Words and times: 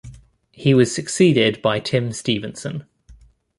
He 0.51 0.73
was 0.73 0.91
succeeded 0.95 1.61
by 1.61 1.79
Tim 1.79 2.11
Stevenson. 2.11 2.87